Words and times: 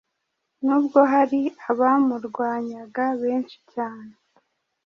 Nubwo 0.63 0.99
hari 1.11 1.41
“abamurwanyaga 1.69 3.05
benshi 3.21 3.57
cyane, 3.73 4.13